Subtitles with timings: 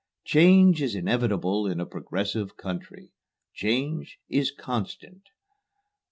[0.25, 3.11] "Change is inevitable in a progressive country.
[3.53, 5.21] Change is constant."